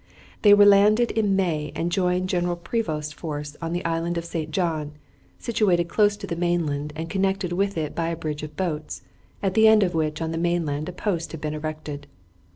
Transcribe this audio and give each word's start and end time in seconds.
They 0.41 0.55
were 0.55 0.65
landed 0.65 1.11
in 1.11 1.35
May 1.35 1.71
and 1.75 1.91
joined 1.91 2.27
General 2.27 2.55
Prevost's 2.55 3.13
force 3.13 3.55
on 3.61 3.71
the 3.71 3.85
island 3.85 4.17
of 4.17 4.25
St. 4.25 4.49
John, 4.49 4.93
situated 5.37 5.89
close 5.89 6.17
to 6.17 6.25
the 6.25 6.35
mainland 6.35 6.91
and 6.95 7.07
connected 7.07 7.51
with 7.53 7.77
it 7.77 7.93
by 7.93 8.07
a 8.09 8.15
bridge 8.17 8.41
of 8.41 8.57
boats, 8.57 9.03
at 9.43 9.53
the 9.53 9.67
end 9.67 9.83
of 9.83 9.93
which 9.93 10.19
on 10.19 10.31
the 10.31 10.39
mainland 10.39 10.89
a 10.89 10.91
post 10.91 11.33
had 11.33 11.41
been 11.41 11.53
erected. 11.53 12.07